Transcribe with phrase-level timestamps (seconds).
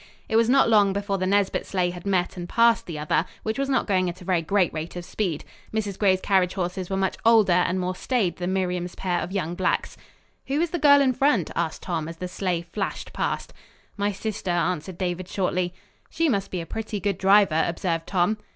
[0.27, 3.59] It was not long before the Nesbit sleigh had met and passed the other, which
[3.59, 5.45] was not going at a very great rate of speed.
[5.71, 5.99] Mrs.
[5.99, 9.97] Gray's carriage horses were much older and more staid than Miriam's pair of young blacks.
[10.47, 13.53] "Who is the girl in front?" asked Tom, as the sleigh flashed past.
[13.95, 15.71] "My sister," answered David shortly.
[16.09, 18.37] "She must be a pretty good driver," observed Tom.